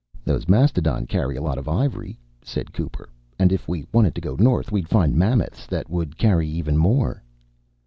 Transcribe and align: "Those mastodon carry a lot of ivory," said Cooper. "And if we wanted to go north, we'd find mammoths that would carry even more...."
"Those 0.25 0.49
mastodon 0.49 1.05
carry 1.05 1.35
a 1.35 1.43
lot 1.43 1.59
of 1.59 1.69
ivory," 1.69 2.17
said 2.43 2.73
Cooper. 2.73 3.07
"And 3.37 3.51
if 3.51 3.67
we 3.67 3.85
wanted 3.93 4.15
to 4.15 4.21
go 4.21 4.35
north, 4.39 4.71
we'd 4.71 4.89
find 4.89 5.15
mammoths 5.15 5.67
that 5.67 5.91
would 5.91 6.17
carry 6.17 6.47
even 6.49 6.75
more...." 6.75 7.21